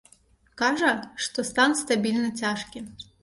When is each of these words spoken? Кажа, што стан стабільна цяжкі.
Кажа, 0.61 0.93
што 1.27 1.45
стан 1.51 1.77
стабільна 1.83 2.29
цяжкі. 2.47 2.79